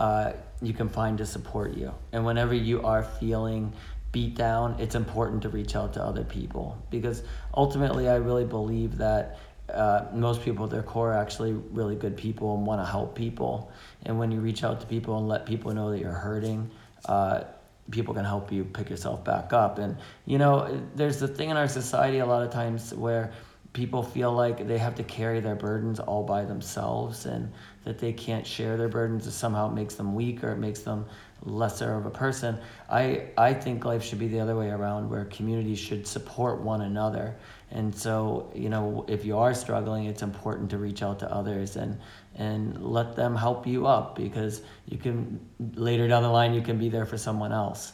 uh, 0.00 0.32
you 0.60 0.72
can 0.72 0.88
find 0.88 1.18
to 1.18 1.26
support 1.26 1.74
you. 1.74 1.92
And 2.12 2.24
whenever 2.24 2.54
you 2.54 2.82
are 2.82 3.02
feeling 3.02 3.72
beat 4.12 4.34
down 4.34 4.78
it's 4.78 4.94
important 4.94 5.40
to 5.42 5.48
reach 5.48 5.74
out 5.74 5.94
to 5.94 6.02
other 6.02 6.24
people. 6.24 6.76
Because 6.90 7.22
ultimately 7.54 8.08
i 8.08 8.16
really 8.16 8.44
believe 8.44 8.98
that 8.98 9.38
uh, 9.72 10.06
most 10.12 10.42
people 10.42 10.66
at 10.66 10.70
their 10.70 10.82
core 10.82 11.12
are 11.12 11.18
actually 11.18 11.52
really 11.52 11.96
good 11.96 12.16
people 12.16 12.56
and 12.56 12.66
want 12.66 12.80
to 12.80 12.84
help 12.84 13.14
people. 13.14 13.70
And 14.04 14.18
when 14.18 14.30
you 14.30 14.40
reach 14.40 14.64
out 14.64 14.80
to 14.80 14.86
people 14.86 15.16
and 15.18 15.28
let 15.28 15.46
people 15.46 15.72
know 15.72 15.90
that 15.90 15.98
you're 15.98 16.12
hurting 16.12 16.70
uh, 17.06 17.44
people 17.92 18.12
can 18.12 18.24
help 18.24 18.50
you 18.50 18.64
pick 18.64 18.90
yourself 18.90 19.22
back 19.24 19.52
up. 19.52 19.78
And 19.78 19.96
you 20.26 20.38
know, 20.38 20.82
there's 20.96 21.20
the 21.20 21.28
thing 21.28 21.50
in 21.50 21.56
our 21.56 21.68
society 21.68 22.18
a 22.18 22.26
lot 22.26 22.42
of 22.42 22.50
times 22.50 22.92
where 22.92 23.32
people 23.72 24.02
feel 24.02 24.32
like 24.32 24.66
they 24.66 24.78
have 24.78 24.94
to 24.96 25.02
carry 25.04 25.40
their 25.40 25.54
burdens 25.54 26.00
all 26.00 26.24
by 26.24 26.44
themselves 26.44 27.26
and 27.26 27.50
that 27.84 27.98
they 27.98 28.12
can't 28.12 28.46
share 28.46 28.76
their 28.76 28.88
burdens 28.88 29.26
it 29.26 29.32
somehow 29.32 29.68
makes 29.68 29.94
them 29.94 30.14
weak 30.14 30.44
or 30.44 30.52
it 30.52 30.58
makes 30.58 30.80
them 30.80 31.06
lesser 31.44 31.94
of 31.94 32.06
a 32.06 32.10
person 32.10 32.58
i 32.88 33.26
i 33.36 33.52
think 33.52 33.84
life 33.84 34.02
should 34.02 34.18
be 34.18 34.28
the 34.28 34.38
other 34.38 34.56
way 34.56 34.70
around 34.70 35.08
where 35.10 35.24
communities 35.26 35.78
should 35.78 36.06
support 36.06 36.60
one 36.60 36.82
another 36.82 37.36
and 37.70 37.94
so 37.94 38.50
you 38.54 38.68
know 38.68 39.04
if 39.08 39.24
you 39.24 39.36
are 39.36 39.52
struggling 39.52 40.06
it's 40.06 40.22
important 40.22 40.70
to 40.70 40.78
reach 40.78 41.02
out 41.02 41.18
to 41.18 41.32
others 41.32 41.76
and 41.76 41.98
and 42.36 42.82
let 42.82 43.14
them 43.14 43.36
help 43.36 43.66
you 43.66 43.86
up 43.86 44.16
because 44.16 44.62
you 44.88 44.98
can 44.98 45.40
later 45.74 46.08
down 46.08 46.22
the 46.22 46.28
line 46.28 46.54
you 46.54 46.62
can 46.62 46.78
be 46.78 46.88
there 46.88 47.06
for 47.06 47.18
someone 47.18 47.52
else. 47.52 47.92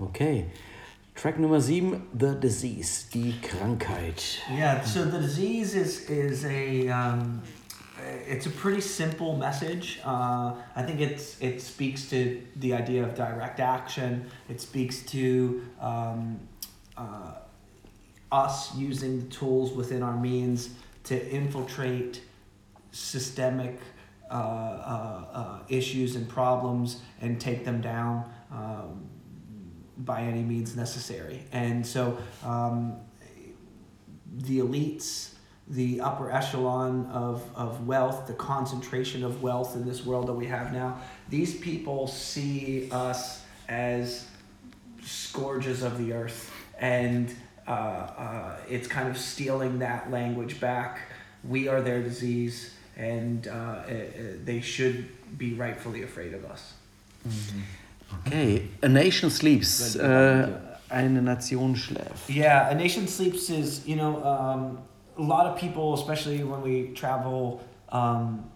Okay. 0.00 0.50
Track 1.14 1.38
number 1.38 1.60
7, 1.60 2.08
The 2.14 2.34
Disease, 2.34 3.06
die 3.12 3.34
Krankheit. 3.42 4.38
Yeah, 4.50 4.82
so 4.82 5.04
the 5.04 5.18
disease 5.18 5.74
is 5.74 6.08
is 6.08 6.46
a 6.46 6.88
um, 6.88 7.42
it's 8.26 8.46
a 8.46 8.50
pretty 8.50 8.80
simple 8.80 9.36
message. 9.36 10.00
Uh, 10.04 10.54
I 10.76 10.82
think 10.82 11.00
it's 11.00 11.40
it 11.40 11.60
speaks 11.60 12.08
to 12.10 12.42
the 12.56 12.74
idea 12.74 13.02
of 13.02 13.14
direct 13.14 13.60
action. 13.60 14.30
It 14.48 14.60
speaks 14.60 15.02
to 15.02 15.66
um, 15.80 16.40
uh, 16.96 17.34
us 18.32 18.74
using 18.76 19.20
the 19.20 19.26
tools 19.26 19.72
within 19.72 20.02
our 20.02 20.16
means 20.16 20.70
to 21.04 21.30
infiltrate 21.30 22.22
systemic 22.92 23.78
uh, 24.30 24.34
uh, 24.34 25.24
uh, 25.32 25.58
issues 25.68 26.14
and 26.14 26.28
problems 26.28 27.00
and 27.20 27.40
take 27.40 27.64
them 27.64 27.80
down 27.80 28.24
um, 28.52 29.08
by 29.98 30.22
any 30.22 30.42
means 30.42 30.76
necessary. 30.76 31.44
And 31.52 31.84
so 31.84 32.16
um, 32.44 32.96
the 34.32 34.60
elites, 34.60 35.34
the 35.70 36.00
upper 36.00 36.30
echelon 36.30 37.06
of, 37.06 37.42
of 37.54 37.86
wealth, 37.86 38.26
the 38.26 38.34
concentration 38.34 39.22
of 39.22 39.42
wealth 39.42 39.76
in 39.76 39.86
this 39.86 40.04
world 40.04 40.26
that 40.26 40.32
we 40.32 40.46
have 40.46 40.72
now, 40.72 41.00
these 41.28 41.54
people 41.54 42.08
see 42.08 42.88
us 42.90 43.44
as 43.68 44.26
scourges 45.04 45.82
of 45.82 45.96
the 45.96 46.12
earth. 46.12 46.52
And 46.80 47.32
uh, 47.68 47.70
uh, 47.70 48.56
it's 48.68 48.88
kind 48.88 49.08
of 49.08 49.16
stealing 49.16 49.78
that 49.78 50.10
language 50.10 50.60
back. 50.60 50.98
We 51.48 51.68
are 51.68 51.80
their 51.80 52.02
disease 52.02 52.74
and 52.96 53.46
uh, 53.46 53.50
uh, 53.50 53.94
they 54.44 54.60
should 54.60 55.08
be 55.38 55.54
rightfully 55.54 56.02
afraid 56.02 56.34
of 56.34 56.44
us. 56.44 56.74
Okay, 58.26 58.66
a 58.82 58.88
nation 58.88 59.30
sleeps. 59.30 59.96
Uh, 59.96 60.60
eine 60.90 61.22
Nation 61.22 61.76
schläft. 61.76 62.28
Yeah, 62.28 62.68
a 62.68 62.74
nation 62.74 63.06
sleeps 63.06 63.48
is 63.48 63.86
you 63.86 63.94
know 63.96 64.22
um, 64.24 64.78
a 65.20 65.22
lot 65.22 65.46
of 65.46 65.58
people, 65.58 65.92
especially 65.92 66.42
when 66.42 66.62
we 66.62 66.88
travel 66.94 67.62
um, 67.90 68.50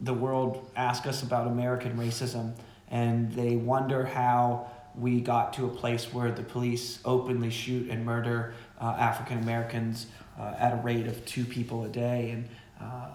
the 0.00 0.14
world, 0.14 0.70
ask 0.76 1.06
us 1.06 1.24
about 1.24 1.48
American 1.48 1.96
racism, 1.96 2.52
and 2.88 3.32
they 3.32 3.56
wonder 3.56 4.04
how 4.04 4.70
we 4.96 5.20
got 5.20 5.52
to 5.54 5.64
a 5.64 5.68
place 5.68 6.12
where 6.12 6.30
the 6.30 6.42
police 6.44 7.00
openly 7.04 7.50
shoot 7.50 7.90
and 7.90 8.04
murder 8.04 8.54
uh, 8.80 8.94
African 8.96 9.38
Americans 9.38 10.06
uh, 10.38 10.54
at 10.56 10.72
a 10.72 10.76
rate 10.76 11.08
of 11.08 11.24
two 11.26 11.44
people 11.44 11.84
a 11.84 11.88
day, 11.88 12.30
and 12.30 12.48
uh, 12.80 13.08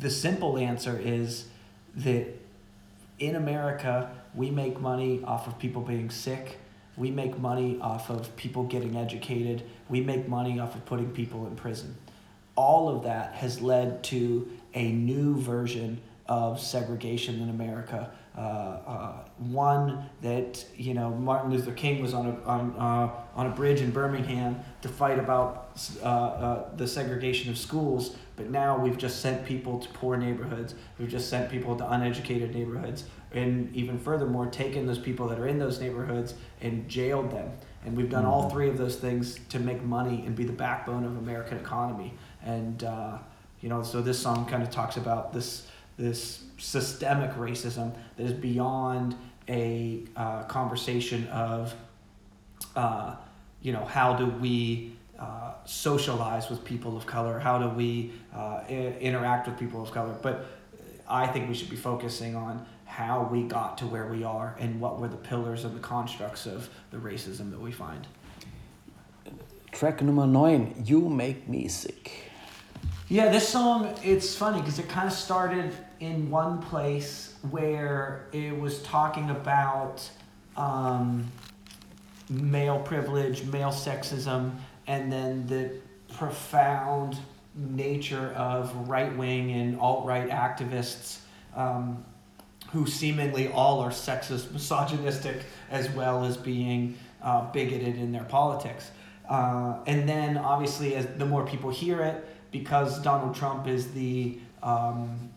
the 0.00 0.10
simple 0.10 0.58
answer 0.58 0.96
is 0.96 1.46
that 1.96 2.26
in 3.18 3.34
America, 3.34 4.10
we 4.34 4.50
make 4.50 4.80
money 4.80 5.20
off 5.24 5.48
of 5.48 5.58
people 5.58 5.82
being 5.82 6.10
sick. 6.10 6.58
We 6.96 7.10
make 7.10 7.38
money 7.38 7.78
off 7.80 8.10
of 8.10 8.34
people 8.36 8.64
getting 8.64 8.96
educated. 8.96 9.62
We 9.88 10.00
make 10.00 10.28
money 10.28 10.58
off 10.58 10.74
of 10.74 10.84
putting 10.86 11.10
people 11.10 11.46
in 11.46 11.56
prison. 11.56 11.96
All 12.54 12.88
of 12.88 13.04
that 13.04 13.34
has 13.34 13.60
led 13.60 14.02
to 14.04 14.50
a 14.74 14.90
new 14.90 15.38
version 15.38 16.00
of 16.28 16.60
segregation 16.60 17.40
in 17.40 17.50
America. 17.50 18.10
Uh, 18.36 18.40
uh, 18.40 19.12
one 19.38 20.04
that 20.20 20.62
you 20.76 20.92
know 20.92 21.10
Martin 21.10 21.50
Luther 21.50 21.72
King 21.72 22.02
was 22.02 22.12
on 22.12 22.26
a 22.26 22.42
on 22.44 22.74
uh, 22.76 23.10
on 23.34 23.46
a 23.46 23.50
bridge 23.50 23.80
in 23.80 23.90
Birmingham 23.90 24.60
to 24.82 24.88
fight 24.88 25.18
about 25.18 25.70
uh, 26.02 26.06
uh, 26.06 26.76
the 26.76 26.86
segregation 26.86 27.50
of 27.50 27.56
schools, 27.56 28.16
but 28.36 28.50
now 28.50 28.78
we've 28.78 28.98
just 28.98 29.20
sent 29.20 29.46
people 29.46 29.78
to 29.78 29.88
poor 29.90 30.18
neighborhoods. 30.18 30.74
We've 30.98 31.08
just 31.08 31.30
sent 31.30 31.50
people 31.50 31.76
to 31.76 31.90
uneducated 31.90 32.54
neighborhoods, 32.54 33.04
and 33.32 33.74
even 33.74 33.98
furthermore, 33.98 34.46
taken 34.46 34.86
those 34.86 34.98
people 34.98 35.28
that 35.28 35.38
are 35.38 35.46
in 35.46 35.58
those 35.58 35.80
neighborhoods 35.80 36.34
and 36.60 36.88
jailed 36.88 37.30
them. 37.30 37.50
And 37.84 37.96
we've 37.96 38.10
done 38.10 38.24
all 38.24 38.42
mm-hmm. 38.42 38.52
three 38.52 38.68
of 38.68 38.78
those 38.78 38.96
things 38.96 39.38
to 39.50 39.58
make 39.58 39.82
money 39.82 40.24
and 40.26 40.34
be 40.34 40.44
the 40.44 40.52
backbone 40.52 41.04
of 41.04 41.16
American 41.16 41.58
economy. 41.58 42.14
And 42.44 42.82
uh, 42.84 43.18
you 43.60 43.68
know, 43.68 43.82
so 43.82 44.02
this 44.02 44.18
song 44.18 44.46
kind 44.46 44.62
of 44.62 44.70
talks 44.70 44.96
about 44.96 45.32
this 45.32 45.66
this 45.96 46.44
systemic 46.58 47.30
racism 47.32 47.94
that 48.16 48.24
is 48.24 48.32
beyond 48.32 49.14
a 49.48 50.04
uh, 50.16 50.42
conversation 50.44 51.26
of, 51.28 51.74
uh, 52.74 53.16
you 53.62 53.72
know, 53.72 53.84
how 53.84 54.14
do 54.14 54.26
we 54.26 54.92
uh, 55.18 55.54
socialize 55.64 56.50
with 56.50 56.64
people 56.64 56.96
of 56.96 57.06
color? 57.06 57.38
How 57.38 57.58
do 57.58 57.68
we 57.68 58.12
uh, 58.34 58.62
I- 58.68 58.96
interact 59.00 59.46
with 59.48 59.58
people 59.58 59.82
of 59.82 59.90
color? 59.90 60.14
But 60.20 60.46
I 61.08 61.26
think 61.26 61.48
we 61.48 61.54
should 61.54 61.70
be 61.70 61.76
focusing 61.76 62.36
on 62.36 62.66
how 62.96 63.28
we 63.30 63.42
got 63.42 63.76
to 63.76 63.86
where 63.86 64.06
we 64.06 64.24
are 64.24 64.56
and 64.58 64.80
what 64.80 64.98
were 64.98 65.06
the 65.06 65.18
pillars 65.18 65.66
and 65.66 65.76
the 65.76 65.80
constructs 65.80 66.46
of 66.46 66.70
the 66.90 66.96
racism 66.96 67.50
that 67.50 67.60
we 67.60 67.70
find. 67.70 68.06
Track 69.70 70.00
number 70.00 70.26
nine, 70.26 70.82
You 70.82 71.10
Make 71.10 71.46
Me 71.46 71.68
Sick. 71.68 72.30
Yeah, 73.08 73.28
this 73.28 73.46
song, 73.46 73.94
it's 74.02 74.34
funny 74.34 74.60
because 74.60 74.78
it 74.78 74.88
kind 74.88 75.06
of 75.06 75.12
started 75.12 75.72
in 76.00 76.30
one 76.30 76.62
place 76.62 77.34
where 77.50 78.28
it 78.32 78.58
was 78.58 78.82
talking 78.82 79.28
about 79.28 80.10
um, 80.56 81.30
male 82.30 82.78
privilege, 82.78 83.44
male 83.44 83.72
sexism, 83.72 84.52
and 84.86 85.12
then 85.12 85.46
the 85.46 85.70
profound 86.14 87.18
nature 87.54 88.32
of 88.36 88.74
right 88.88 89.14
wing 89.18 89.52
and 89.52 89.78
alt 89.80 90.06
right 90.06 90.30
activists 90.30 91.18
um, 91.54 92.02
who 92.72 92.86
seemingly 92.86 93.48
all 93.48 93.80
are 93.80 93.90
sexist, 93.90 94.52
misogynistic, 94.52 95.42
as 95.70 95.88
well 95.90 96.24
as 96.24 96.36
being 96.36 96.96
uh, 97.22 97.50
bigoted 97.52 97.96
in 97.96 98.12
their 98.12 98.24
politics. 98.24 98.90
Uh, 99.28 99.78
and 99.86 100.08
then, 100.08 100.36
obviously, 100.36 100.94
as 100.94 101.06
the 101.18 101.26
more 101.26 101.44
people 101.44 101.70
hear 101.70 102.02
it, 102.02 102.26
because 102.52 103.00
Donald 103.02 103.34
Trump 103.34 103.66
is 103.66 103.92
the 103.92 104.38
um, 104.62 105.30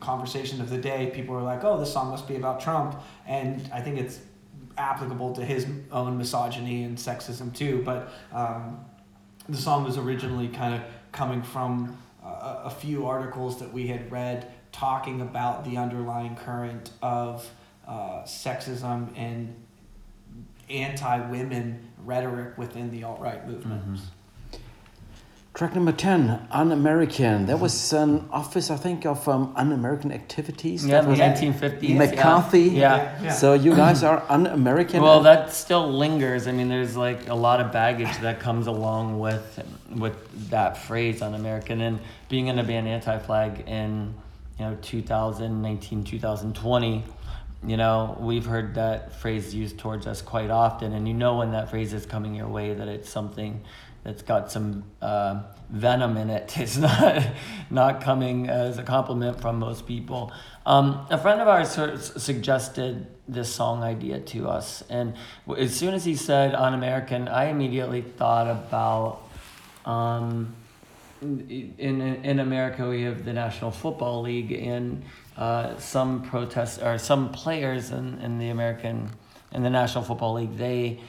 conversation 0.00 0.60
of 0.60 0.70
the 0.70 0.78
day, 0.78 1.10
people 1.14 1.34
are 1.34 1.42
like, 1.42 1.64
"Oh, 1.64 1.78
this 1.78 1.92
song 1.92 2.10
must 2.10 2.26
be 2.26 2.36
about 2.36 2.60
Trump," 2.60 2.96
and 3.26 3.68
I 3.72 3.80
think 3.80 3.98
it's 3.98 4.20
applicable 4.76 5.34
to 5.34 5.44
his 5.44 5.66
own 5.90 6.18
misogyny 6.18 6.84
and 6.84 6.96
sexism 6.96 7.54
too. 7.54 7.82
But 7.84 8.12
um, 8.32 8.84
the 9.48 9.56
song 9.56 9.84
was 9.84 9.98
originally 9.98 10.48
kind 10.48 10.74
of 10.74 10.82
coming 11.12 11.42
from 11.42 11.96
a, 12.24 12.62
a 12.64 12.70
few 12.70 13.06
articles 13.06 13.58
that 13.60 13.72
we 13.72 13.86
had 13.86 14.10
read 14.10 14.52
talking 14.78 15.20
about 15.20 15.64
the 15.64 15.76
underlying 15.76 16.36
current 16.36 16.90
of 17.02 17.48
uh, 17.86 18.22
sexism 18.24 19.08
and 19.16 19.54
anti-women 20.70 21.88
rhetoric 22.04 22.56
within 22.56 22.90
the 22.90 23.02
alt-right 23.02 23.46
movement. 23.48 23.82
Mm-hmm. 23.82 23.96
Track 25.54 25.74
number 25.74 25.90
10, 25.90 26.46
Un-American. 26.52 27.46
That 27.46 27.58
was 27.58 27.92
an 27.92 28.28
office, 28.30 28.70
I 28.70 28.76
think, 28.76 29.04
of 29.04 29.28
um, 29.28 29.52
Un-American 29.56 30.12
activities. 30.12 30.86
Yeah, 30.86 31.00
in 31.00 31.10
the 31.10 31.16
1950s. 31.16 31.96
McCarthy. 31.96 32.60
Yeah. 32.60 33.20
yeah. 33.20 33.32
So 33.32 33.54
you 33.54 33.74
guys 33.74 34.04
are 34.04 34.24
Un-American. 34.28 35.02
Well, 35.02 35.22
that 35.22 35.52
still 35.52 35.92
lingers. 35.92 36.46
I 36.46 36.52
mean, 36.52 36.68
there's 36.68 36.96
like 36.96 37.28
a 37.28 37.34
lot 37.34 37.58
of 37.58 37.72
baggage 37.72 38.16
that 38.18 38.38
comes 38.38 38.68
along 38.68 39.18
with 39.18 39.60
with 39.96 40.50
that 40.50 40.76
phrase 40.76 41.22
Un-American 41.22 41.80
and 41.80 41.98
being 42.28 42.46
in 42.46 42.60
a 42.60 42.62
band 42.62 42.86
Anti-Flag 42.86 43.64
in, 43.66 44.14
you 44.58 44.64
know, 44.64 44.76
2019, 44.82 46.04
2020 46.04 47.04
you 47.66 47.76
know, 47.76 48.16
we've 48.20 48.46
heard 48.46 48.76
that 48.76 49.12
phrase 49.14 49.54
used 49.54 49.78
towards 49.78 50.06
us 50.06 50.22
quite 50.22 50.50
often, 50.50 50.92
and 50.92 51.08
you 51.08 51.14
know 51.14 51.38
when 51.38 51.52
that 51.52 51.70
phrase 51.70 51.92
is 51.92 52.06
coming 52.06 52.34
your 52.34 52.46
way 52.46 52.72
that 52.72 52.86
it's 52.86 53.08
something 53.08 53.62
that's 54.04 54.22
got 54.22 54.52
some 54.52 54.84
uh, 55.02 55.42
venom 55.68 56.16
in 56.16 56.30
it. 56.30 56.56
It's 56.58 56.76
not 56.76 57.26
not 57.68 58.00
coming 58.00 58.48
as 58.48 58.78
a 58.78 58.84
compliment 58.84 59.40
from 59.40 59.58
most 59.58 59.86
people. 59.86 60.32
Um, 60.64 61.06
a 61.10 61.18
friend 61.18 61.40
of 61.40 61.48
ours 61.48 61.70
suggested 62.22 63.08
this 63.26 63.52
song 63.52 63.82
idea 63.82 64.20
to 64.20 64.48
us, 64.48 64.84
and 64.88 65.14
as 65.56 65.74
soon 65.74 65.94
as 65.94 66.04
he 66.04 66.14
said 66.14 66.54
"Un 66.54 66.74
American," 66.74 67.26
I 67.26 67.46
immediately 67.46 68.02
thought 68.02 68.46
about. 68.46 69.22
Um, 69.84 70.54
in 71.20 72.00
in 72.24 72.40
America, 72.40 72.88
we 72.88 73.02
have 73.02 73.24
the 73.24 73.32
National 73.32 73.70
Football 73.70 74.22
League, 74.22 74.52
and 74.52 75.02
uh, 75.36 75.76
some 75.78 76.22
protests 76.22 76.78
or 76.78 76.98
some 76.98 77.30
players 77.30 77.90
in, 77.90 78.18
in 78.18 78.38
the 78.38 78.48
American 78.50 79.10
in 79.52 79.62
the 79.62 79.70
National 79.70 80.04
Football 80.04 80.34
League 80.34 80.56
they 80.56 81.00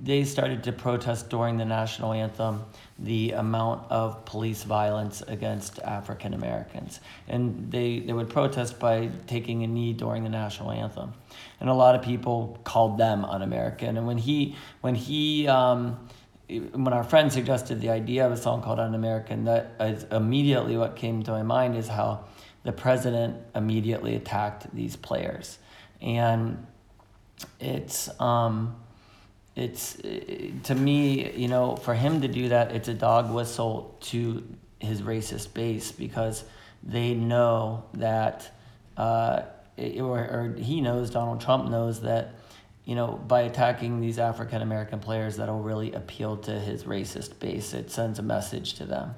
they 0.00 0.24
started 0.24 0.62
to 0.64 0.72
protest 0.72 1.28
during 1.28 1.56
the 1.56 1.64
national 1.64 2.12
anthem 2.12 2.64
the 2.98 3.32
amount 3.32 3.90
of 3.90 4.24
police 4.24 4.62
violence 4.62 5.22
against 5.22 5.80
African 5.80 6.34
Americans. 6.34 7.00
And 7.26 7.70
they, 7.70 8.00
they 8.00 8.12
would 8.12 8.28
protest 8.28 8.78
by 8.78 9.10
taking 9.26 9.64
a 9.64 9.66
knee 9.66 9.92
during 9.92 10.22
the 10.22 10.30
national 10.30 10.70
anthem. 10.70 11.14
And 11.60 11.68
a 11.68 11.74
lot 11.74 11.94
of 11.94 12.02
people 12.02 12.58
called 12.64 12.98
them 12.98 13.24
un 13.24 13.42
American. 13.42 13.96
And 13.96 14.06
when 14.06 14.18
he, 14.18 14.56
when 14.80 14.94
he, 14.94 15.48
um, 15.48 16.08
when 16.48 16.92
our 16.92 17.04
friend 17.04 17.30
suggested 17.32 17.80
the 17.80 17.90
idea 17.90 18.26
of 18.26 18.32
a 18.32 18.36
song 18.36 18.62
called 18.62 18.80
Un 18.80 18.94
American, 18.94 19.44
that 19.44 19.74
is 19.80 20.04
immediately 20.10 20.76
what 20.76 20.96
came 20.96 21.22
to 21.24 21.30
my 21.30 21.42
mind 21.42 21.76
is 21.76 21.88
how 21.88 22.24
the 22.64 22.72
president 22.72 23.36
immediately 23.54 24.14
attacked 24.14 24.74
these 24.74 24.96
players. 24.96 25.58
And 26.00 26.66
it's, 27.60 28.08
um, 28.20 28.76
it's 29.54 29.94
to 29.96 30.74
me, 30.74 31.32
you 31.32 31.48
know, 31.48 31.76
for 31.76 31.94
him 31.94 32.22
to 32.22 32.28
do 32.28 32.48
that, 32.48 32.72
it's 32.72 32.88
a 32.88 32.94
dog 32.94 33.30
whistle 33.30 33.96
to 34.02 34.42
his 34.78 35.02
racist 35.02 35.52
base 35.52 35.92
because 35.92 36.44
they 36.82 37.14
know 37.14 37.84
that, 37.94 38.50
uh, 38.96 39.42
or, 39.76 40.18
or 40.18 40.54
he 40.58 40.80
knows, 40.80 41.10
Donald 41.10 41.40
Trump 41.40 41.70
knows 41.70 42.00
that, 42.02 42.34
you 42.88 42.94
know, 42.94 43.20
by 43.28 43.42
attacking 43.42 44.00
these 44.00 44.18
African 44.18 44.62
American 44.62 44.98
players, 44.98 45.36
that'll 45.36 45.60
really 45.60 45.92
appeal 45.92 46.38
to 46.38 46.58
his 46.58 46.84
racist 46.84 47.38
base. 47.38 47.74
It 47.74 47.90
sends 47.90 48.18
a 48.18 48.22
message 48.22 48.72
to 48.74 48.86
them. 48.86 49.14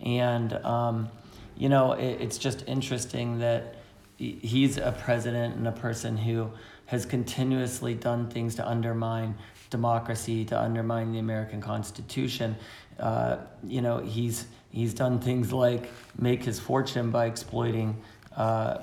And, 0.00 0.52
um, 0.64 1.08
you 1.56 1.68
know, 1.68 1.94
it, 1.94 2.20
it's 2.20 2.38
just 2.38 2.62
interesting 2.68 3.40
that 3.40 3.74
he's 4.18 4.76
a 4.76 4.92
president 4.92 5.56
and 5.56 5.66
a 5.66 5.72
person 5.72 6.16
who 6.16 6.52
has 6.86 7.04
continuously 7.04 7.92
done 7.92 8.30
things 8.30 8.54
to 8.54 8.68
undermine 8.68 9.34
democracy, 9.68 10.44
to 10.44 10.56
undermine 10.56 11.10
the 11.10 11.18
American 11.18 11.60
Constitution. 11.60 12.54
Uh, 13.00 13.38
you 13.64 13.80
know, 13.80 13.98
he's 13.98 14.46
he's 14.70 14.94
done 14.94 15.18
things 15.18 15.52
like 15.52 15.90
make 16.16 16.44
his 16.44 16.60
fortune 16.60 17.10
by 17.10 17.26
exploiting 17.26 18.00
uh, 18.36 18.78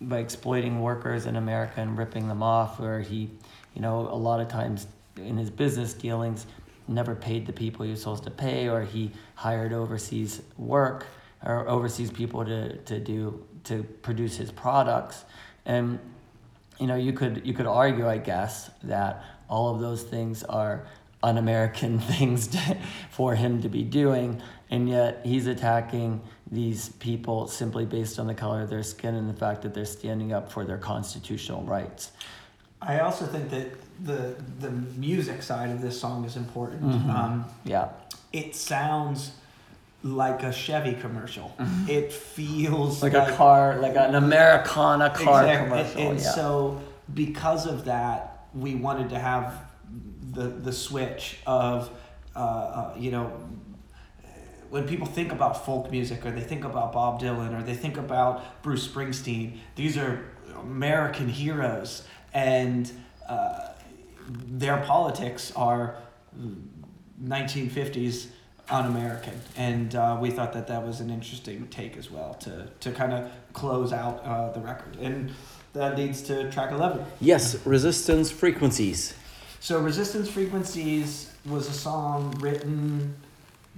by 0.00 0.18
exploiting 0.18 0.80
workers 0.80 1.26
in 1.26 1.36
America 1.36 1.80
and 1.80 1.96
ripping 1.96 2.26
them 2.26 2.42
off. 2.42 2.80
Where 2.80 3.02
he, 3.02 3.30
you 3.74 3.82
know, 3.82 4.00
a 4.00 4.16
lot 4.16 4.40
of 4.40 4.48
times 4.48 4.86
in 5.16 5.36
his 5.36 5.50
business 5.50 5.92
dealings, 5.92 6.46
never 6.86 7.14
paid 7.14 7.46
the 7.46 7.52
people 7.52 7.84
he 7.84 7.90
was 7.90 8.00
supposed 8.00 8.24
to 8.24 8.30
pay, 8.30 8.68
or 8.68 8.82
he 8.82 9.10
hired 9.34 9.72
overseas 9.72 10.42
work 10.56 11.06
or 11.44 11.68
overseas 11.68 12.10
people 12.10 12.44
to, 12.44 12.76
to 12.78 12.98
do 12.98 13.44
to 13.64 13.82
produce 14.02 14.36
his 14.36 14.50
products. 14.50 15.24
And 15.66 15.98
you 16.78 16.86
know 16.86 16.96
you 16.96 17.12
could 17.12 17.42
you 17.44 17.52
could 17.52 17.66
argue 17.66 18.08
i 18.08 18.18
guess 18.18 18.70
that 18.82 19.24
all 19.48 19.74
of 19.74 19.80
those 19.80 20.02
things 20.02 20.42
are 20.44 20.86
un-american 21.22 21.98
things 21.98 22.48
to, 22.48 22.78
for 23.10 23.34
him 23.34 23.60
to 23.62 23.68
be 23.68 23.82
doing 23.82 24.40
and 24.70 24.88
yet 24.88 25.20
he's 25.24 25.46
attacking 25.46 26.20
these 26.50 26.90
people 26.90 27.48
simply 27.48 27.84
based 27.84 28.18
on 28.18 28.26
the 28.26 28.34
color 28.34 28.62
of 28.62 28.70
their 28.70 28.82
skin 28.82 29.14
and 29.14 29.28
the 29.28 29.38
fact 29.38 29.62
that 29.62 29.74
they're 29.74 29.84
standing 29.84 30.32
up 30.32 30.50
for 30.50 30.64
their 30.64 30.78
constitutional 30.78 31.62
rights 31.62 32.12
i 32.82 33.00
also 33.00 33.26
think 33.26 33.50
that 33.50 33.66
the 34.04 34.34
the 34.60 34.70
music 34.96 35.42
side 35.42 35.70
of 35.70 35.80
this 35.80 36.00
song 36.00 36.24
is 36.24 36.36
important 36.36 36.82
mm-hmm. 36.82 37.10
um, 37.10 37.44
yeah 37.64 37.88
it 38.32 38.54
sounds 38.54 39.32
like 40.02 40.42
a 40.42 40.52
Chevy 40.52 40.94
commercial. 40.94 41.54
Mm-hmm. 41.58 41.88
It 41.88 42.12
feels 42.12 43.02
like, 43.02 43.14
like, 43.14 43.32
a 43.32 43.36
car, 43.36 43.78
like 43.78 43.96
an 43.96 44.14
Americana 44.14 45.10
car 45.10 45.44
exactly. 45.44 45.68
commercial. 45.68 46.00
And, 46.00 46.10
and 46.10 46.20
yeah. 46.20 46.30
so, 46.30 46.80
because 47.14 47.66
of 47.66 47.86
that, 47.86 48.46
we 48.54 48.74
wanted 48.74 49.10
to 49.10 49.18
have 49.18 49.54
the 50.32 50.44
the 50.44 50.72
switch 50.72 51.38
of, 51.46 51.90
uh, 52.36 52.38
uh, 52.38 52.94
you 52.96 53.10
know, 53.10 53.32
when 54.70 54.86
people 54.86 55.06
think 55.06 55.32
about 55.32 55.64
folk 55.64 55.90
music 55.90 56.24
or 56.24 56.30
they 56.30 56.42
think 56.42 56.64
about 56.64 56.92
Bob 56.92 57.20
Dylan 57.20 57.58
or 57.58 57.62
they 57.62 57.74
think 57.74 57.96
about 57.96 58.62
Bruce 58.62 58.86
Springsteen, 58.86 59.58
these 59.74 59.96
are 59.96 60.24
American 60.60 61.28
heroes, 61.28 62.06
and 62.32 62.90
uh, 63.28 63.68
their 64.28 64.78
politics 64.78 65.52
are 65.56 65.96
1950s 67.22 68.28
un-American, 68.70 69.40
and 69.56 69.94
uh, 69.94 70.18
we 70.20 70.30
thought 70.30 70.52
that 70.52 70.66
that 70.68 70.86
was 70.86 71.00
an 71.00 71.10
interesting 71.10 71.66
take 71.68 71.96
as 71.96 72.10
well 72.10 72.34
to 72.34 72.68
to 72.80 72.92
kind 72.92 73.12
of 73.12 73.30
close 73.52 73.92
out 73.92 74.22
uh, 74.24 74.50
the 74.52 74.60
record, 74.60 74.96
and 74.96 75.32
that 75.72 75.96
leads 75.96 76.22
to 76.22 76.50
track 76.50 76.70
eleven. 76.70 77.04
Yes, 77.20 77.64
Resistance 77.66 78.30
Frequencies. 78.30 79.14
So 79.60 79.80
Resistance 79.80 80.28
Frequencies 80.28 81.32
was 81.46 81.68
a 81.68 81.72
song 81.72 82.36
written 82.40 83.16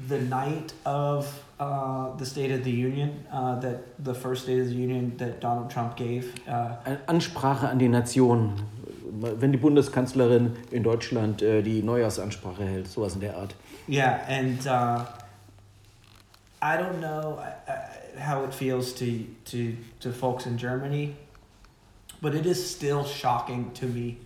the 0.09 0.19
night 0.21 0.73
of 0.85 1.45
uh, 1.59 2.15
the 2.17 2.25
State 2.25 2.51
of 2.51 2.65
the 2.65 2.71
Union, 2.71 3.25
uh, 3.33 3.59
that 3.61 4.03
the 4.03 4.15
first 4.15 4.45
State 4.45 4.61
of 4.61 4.69
the 4.69 4.75
Union 4.75 5.17
that 5.19 5.41
Donald 5.41 5.71
Trump 5.71 5.97
gave. 5.97 6.35
Uh, 6.49 6.77
Ansprache 7.07 7.65
an 7.71 7.79
die 7.79 7.89
Nation, 7.89 8.55
wenn 9.21 9.53
die 9.53 9.59
Bundeskanzlerin 9.59 10.57
in 10.71 10.83
Deutschland 10.83 11.43
äh, 11.43 11.63
die 11.63 11.83
Neujahrsansprache 11.83 12.65
hält, 12.65 12.89
sowas 12.89 13.15
in 13.15 13.21
der 13.21 13.37
Art. 13.37 13.55
Yeah, 13.87 14.25
and 14.29 14.67
uh, 14.67 15.05
I 16.63 16.77
don't 16.77 17.01
know 17.01 17.39
how 18.19 18.45
it 18.45 18.55
feels 18.55 18.93
to, 18.95 19.25
to, 19.47 19.77
to 20.01 20.13
folks 20.13 20.47
in 20.47 20.57
Germany, 20.57 21.17
but 22.23 22.35
it 22.35 22.47
is 22.47 22.65
still 22.65 23.05
shocking 23.05 23.71
to 23.73 23.87
me 23.87 24.19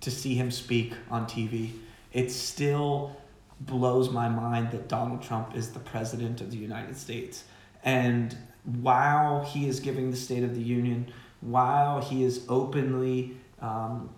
to 0.00 0.10
see 0.10 0.34
him 0.34 0.50
speak 0.50 0.94
on 1.10 1.26
TV. 1.26 1.72
It's 2.12 2.34
still 2.34 3.16
blows 3.60 4.10
my 4.10 4.28
mind 4.28 4.70
that 4.70 4.88
Donald 4.88 5.22
Trump 5.22 5.54
is 5.54 5.70
the 5.70 5.78
president 5.78 6.40
of 6.40 6.50
the 6.50 6.56
United 6.56 6.96
States. 6.96 7.44
And 7.84 8.36
while 8.64 9.44
he 9.44 9.68
is 9.68 9.80
giving 9.80 10.10
the 10.10 10.16
State 10.16 10.42
of 10.42 10.54
the 10.54 10.62
Union, 10.62 11.12
while 11.40 12.00
he 12.00 12.24
is 12.24 12.44
openly 12.48 13.36
um, 13.60 14.10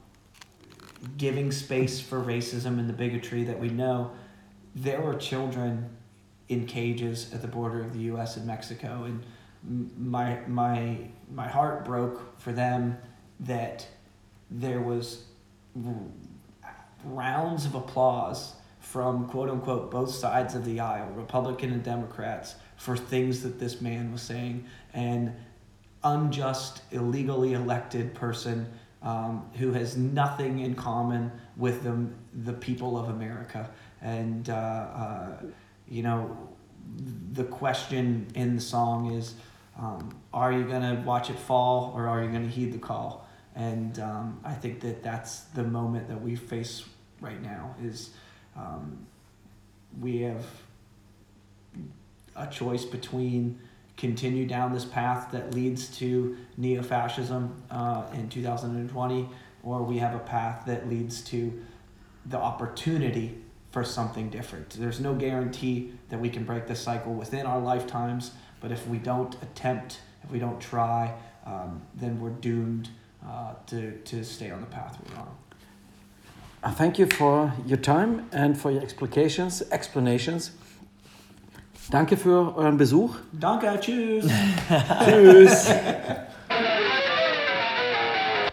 giving 1.16 1.50
space 1.50 2.00
for 2.00 2.20
racism 2.20 2.78
and 2.78 2.88
the 2.88 2.92
bigotry 2.92 3.44
that 3.44 3.58
we 3.58 3.68
know, 3.68 4.12
there 4.74 5.00
were 5.00 5.14
children 5.14 5.88
in 6.48 6.66
cages 6.66 7.32
at 7.32 7.42
the 7.42 7.48
border 7.48 7.80
of 7.82 7.92
the 7.92 8.00
U.S. 8.00 8.36
and 8.36 8.46
Mexico, 8.46 9.04
and 9.04 9.24
my 9.98 10.40
my 10.46 10.98
my 11.32 11.48
heart 11.48 11.84
broke 11.84 12.38
for 12.40 12.52
them 12.52 12.98
that 13.40 13.86
there 14.50 14.80
was 14.80 15.24
rounds 17.04 17.64
of 17.64 17.74
applause 17.74 18.54
from 18.92 19.26
quote 19.26 19.48
unquote 19.48 19.90
both 19.90 20.10
sides 20.10 20.54
of 20.54 20.66
the 20.66 20.78
aisle, 20.78 21.10
Republican 21.14 21.72
and 21.72 21.82
Democrats, 21.82 22.56
for 22.76 22.94
things 22.94 23.42
that 23.42 23.58
this 23.58 23.80
man 23.80 24.12
was 24.12 24.20
saying, 24.20 24.66
and 24.92 25.32
unjust, 26.04 26.82
illegally 26.90 27.54
elected 27.54 28.12
person 28.12 28.70
um, 29.00 29.48
who 29.54 29.72
has 29.72 29.96
nothing 29.96 30.58
in 30.58 30.74
common 30.74 31.32
with 31.56 31.82
them, 31.82 32.14
the 32.44 32.52
people 32.52 32.98
of 32.98 33.08
America. 33.08 33.70
And 34.02 34.50
uh, 34.50 34.52
uh, 34.52 35.36
you 35.88 36.02
know 36.02 36.36
the 37.32 37.44
question 37.44 38.26
in 38.34 38.56
the 38.56 38.60
song 38.60 39.12
is 39.12 39.36
um, 39.80 40.14
are 40.34 40.52
you 40.52 40.64
going 40.64 40.82
to 40.82 41.02
watch 41.02 41.30
it 41.30 41.38
fall 41.38 41.94
or 41.96 42.08
are 42.08 42.22
you 42.22 42.28
going 42.28 42.42
to 42.42 42.50
heed 42.50 42.74
the 42.74 42.78
call? 42.78 43.26
And 43.54 43.98
um, 44.00 44.40
i 44.44 44.52
think 44.52 44.80
that 44.80 45.02
that's 45.02 45.40
the 45.54 45.62
moment 45.62 46.08
that 46.08 46.20
we 46.20 46.34
face 46.36 46.84
right 47.20 47.40
now 47.40 47.74
is 47.82 48.10
um, 48.56 49.06
we 50.00 50.22
have 50.22 50.44
a 52.36 52.46
choice 52.46 52.84
between 52.84 53.58
continue 53.96 54.46
down 54.46 54.72
this 54.72 54.84
path 54.84 55.30
that 55.32 55.54
leads 55.54 55.96
to 55.98 56.36
neo-fascism 56.56 57.62
uh, 57.70 58.04
in 58.14 58.28
2020 58.28 59.28
or 59.62 59.82
we 59.82 59.98
have 59.98 60.14
a 60.14 60.18
path 60.18 60.64
that 60.66 60.88
leads 60.88 61.22
to 61.22 61.62
the 62.26 62.38
opportunity 62.38 63.38
for 63.70 63.84
something 63.84 64.28
different. 64.28 64.70
There's 64.70 65.00
no 65.00 65.14
guarantee 65.14 65.92
that 66.08 66.20
we 66.20 66.28
can 66.28 66.44
break 66.44 66.66
this 66.66 66.80
cycle 66.80 67.14
within 67.14 67.46
our 67.46 67.60
lifetimes, 67.60 68.32
but 68.60 68.70
if 68.70 68.86
we 68.86 68.98
don't 68.98 69.34
attempt, 69.42 70.00
if 70.22 70.30
we 70.30 70.38
don't 70.38 70.60
try, 70.60 71.14
um, 71.46 71.82
then 71.94 72.20
we're 72.20 72.30
doomed 72.30 72.90
uh, 73.26 73.54
to, 73.66 73.92
to 73.98 74.24
stay 74.24 74.50
on 74.50 74.60
the 74.60 74.66
path 74.66 74.98
we're 75.08 75.20
on. 75.20 75.34
Uh, 76.62 76.70
Thank 76.70 76.98
you 76.98 77.06
for 77.06 77.52
your 77.66 77.80
time 77.80 78.22
and 78.32 78.56
for 78.56 78.70
your 78.70 78.82
explications, 78.82 79.62
explanations. 79.70 80.52
Danke 81.90 82.16
für 82.16 82.56
euren 82.56 82.76
Besuch. 82.76 83.16
Danke, 83.32 83.78
tschüss. 83.80 84.24
Tschüss. 85.04 85.66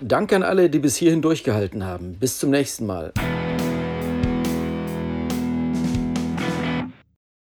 Danke 0.01 0.35
an 0.35 0.43
alle, 0.43 0.69
die 0.69 0.79
bis 0.79 0.95
hierhin 0.95 1.21
durchgehalten 1.21 1.85
haben. 1.85 2.15
Bis 2.19 2.39
zum 2.39 2.49
nächsten 2.49 2.85
Mal. 2.85 3.13